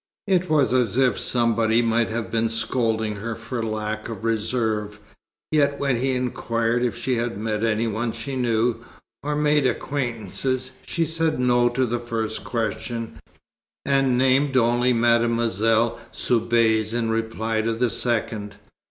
It 0.25 0.49
was 0.49 0.73
as 0.73 0.97
if 0.97 1.19
somebody 1.19 1.83
might 1.83 2.09
have 2.09 2.31
been 2.31 2.49
scolding 2.49 3.17
her 3.17 3.35
for 3.35 3.59
a 3.59 3.67
lack 3.69 4.09
of 4.09 4.23
reserve; 4.23 4.99
yet 5.51 5.79
when 5.79 5.97
he 5.97 6.13
inquired 6.15 6.81
if 6.81 6.97
she 6.97 7.17
had 7.17 7.37
met 7.37 7.63
any 7.63 7.85
one 7.85 8.11
she 8.11 8.35
knew, 8.35 8.77
or 9.21 9.35
made 9.35 9.67
acquaintances, 9.67 10.71
she 10.87 11.05
said 11.05 11.39
no 11.39 11.69
to 11.69 11.85
the 11.85 11.99
first 11.99 12.43
question, 12.43 13.19
and 13.85 14.17
named 14.17 14.57
only 14.57 14.91
Mademoiselle 14.91 15.99
Soubise 16.11 16.95
in 16.95 17.11
reply 17.11 17.61
to 17.61 17.73
the 17.73 17.91
second. 17.91 18.55